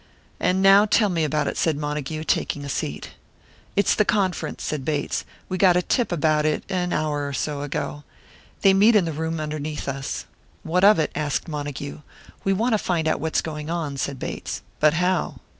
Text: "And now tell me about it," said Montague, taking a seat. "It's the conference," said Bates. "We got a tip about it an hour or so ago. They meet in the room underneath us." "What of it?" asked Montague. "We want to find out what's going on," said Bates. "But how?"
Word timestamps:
"And 0.39 0.63
now 0.63 0.87
tell 0.87 1.09
me 1.09 1.23
about 1.23 1.47
it," 1.47 1.57
said 1.57 1.77
Montague, 1.77 2.23
taking 2.23 2.65
a 2.65 2.69
seat. 2.69 3.11
"It's 3.75 3.93
the 3.93 4.03
conference," 4.03 4.63
said 4.63 4.83
Bates. 4.83 5.25
"We 5.47 5.59
got 5.59 5.77
a 5.77 5.83
tip 5.83 6.11
about 6.11 6.43
it 6.43 6.63
an 6.71 6.91
hour 6.91 7.27
or 7.27 7.33
so 7.33 7.61
ago. 7.61 8.03
They 8.63 8.73
meet 8.73 8.95
in 8.95 9.05
the 9.05 9.13
room 9.13 9.39
underneath 9.39 9.87
us." 9.87 10.25
"What 10.63 10.83
of 10.83 10.97
it?" 10.97 11.11
asked 11.13 11.47
Montague. 11.47 12.01
"We 12.43 12.51
want 12.51 12.73
to 12.73 12.79
find 12.79 13.07
out 13.07 13.19
what's 13.21 13.41
going 13.41 13.69
on," 13.69 13.95
said 13.95 14.17
Bates. 14.17 14.63
"But 14.79 14.95
how?" 14.95 15.35